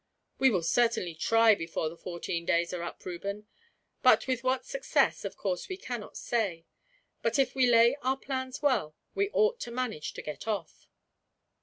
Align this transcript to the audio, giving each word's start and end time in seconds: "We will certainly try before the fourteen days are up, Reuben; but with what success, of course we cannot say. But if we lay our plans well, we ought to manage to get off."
"We 0.39 0.49
will 0.49 0.63
certainly 0.63 1.13
try 1.13 1.53
before 1.53 1.87
the 1.87 1.95
fourteen 1.95 2.43
days 2.43 2.73
are 2.73 2.81
up, 2.81 3.05
Reuben; 3.05 3.45
but 4.01 4.25
with 4.25 4.43
what 4.43 4.65
success, 4.65 5.23
of 5.23 5.37
course 5.37 5.69
we 5.69 5.77
cannot 5.77 6.17
say. 6.17 6.65
But 7.21 7.37
if 7.37 7.53
we 7.53 7.67
lay 7.69 7.95
our 8.01 8.17
plans 8.17 8.63
well, 8.63 8.95
we 9.13 9.29
ought 9.29 9.59
to 9.59 9.69
manage 9.69 10.13
to 10.13 10.23
get 10.23 10.47
off." 10.47 10.87